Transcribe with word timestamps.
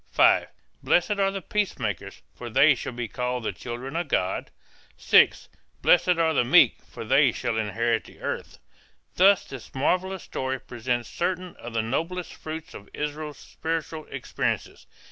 (5) 0.09 0.47
Blessed 0.81 1.11
are 1.19 1.29
the 1.29 1.43
peacemakers 1.43 2.23
for 2.33 2.49
they 2.49 2.73
shall 2.73 2.91
be 2.91 3.07
called 3.07 3.43
the 3.43 3.51
children 3.53 3.95
of 3.95 4.07
God. 4.07 4.49
(6) 4.97 5.47
Blessed 5.83 6.17
are 6.17 6.33
the 6.33 6.43
meek 6.43 6.77
for 6.89 7.05
they 7.05 7.31
shall 7.31 7.55
inherit 7.55 8.05
the 8.05 8.19
earth. 8.19 8.57
Thus 9.17 9.45
this 9.45 9.75
marvelous 9.75 10.23
story 10.23 10.59
presents 10.59 11.07
certain 11.07 11.55
of 11.57 11.73
the 11.73 11.83
noblest 11.83 12.33
fruits 12.33 12.73
of 12.73 12.89
Israel's 12.95 13.37
spiritual 13.37 14.07
experiences. 14.09 14.87